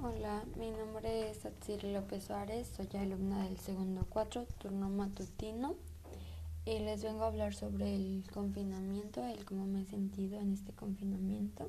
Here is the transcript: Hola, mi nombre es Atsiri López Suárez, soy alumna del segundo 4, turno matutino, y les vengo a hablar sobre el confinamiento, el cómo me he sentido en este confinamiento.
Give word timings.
Hola, 0.00 0.44
mi 0.56 0.70
nombre 0.70 1.28
es 1.28 1.44
Atsiri 1.44 1.92
López 1.92 2.22
Suárez, 2.22 2.68
soy 2.68 2.88
alumna 3.00 3.42
del 3.42 3.58
segundo 3.58 4.06
4, 4.08 4.46
turno 4.58 4.88
matutino, 4.88 5.74
y 6.64 6.78
les 6.78 7.02
vengo 7.02 7.24
a 7.24 7.26
hablar 7.26 7.52
sobre 7.52 7.96
el 7.96 8.22
confinamiento, 8.32 9.26
el 9.26 9.44
cómo 9.44 9.66
me 9.66 9.82
he 9.82 9.86
sentido 9.86 10.38
en 10.38 10.52
este 10.52 10.72
confinamiento. 10.72 11.68